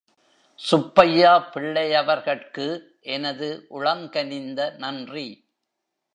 [0.55, 2.67] சுப்பையா பிள்ளையவர்கட்கு
[3.01, 5.27] எனது உளங்கனிந்த நன்றி.